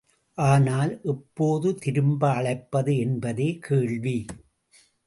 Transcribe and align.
ஆனால், 0.37 1.01
எப்போது 1.03 1.75
திரும்ப 1.75 2.31
அழைப்பது 2.31 2.97
என்பதே 2.97 3.59
கேள்வி! 3.61 4.17